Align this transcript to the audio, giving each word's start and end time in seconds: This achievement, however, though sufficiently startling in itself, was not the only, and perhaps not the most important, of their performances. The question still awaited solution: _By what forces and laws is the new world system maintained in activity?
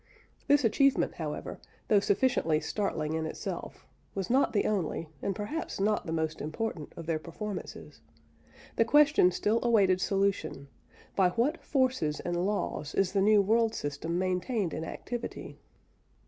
This 0.47 0.63
achievement, 0.65 1.13
however, 1.13 1.59
though 1.87 1.99
sufficiently 1.99 2.59
startling 2.59 3.13
in 3.13 3.27
itself, 3.27 3.85
was 4.15 4.31
not 4.31 4.51
the 4.51 4.65
only, 4.65 5.09
and 5.21 5.35
perhaps 5.35 5.79
not 5.79 6.07
the 6.07 6.11
most 6.11 6.41
important, 6.41 6.91
of 6.97 7.05
their 7.05 7.19
performances. 7.19 8.01
The 8.77 8.83
question 8.85 9.29
still 9.29 9.59
awaited 9.61 10.01
solution: 10.01 10.69
_By 11.15 11.37
what 11.37 11.61
forces 11.63 12.19
and 12.19 12.47
laws 12.47 12.95
is 12.95 13.13
the 13.13 13.21
new 13.21 13.43
world 13.43 13.75
system 13.75 14.17
maintained 14.17 14.73
in 14.73 14.83
activity? 14.85 15.59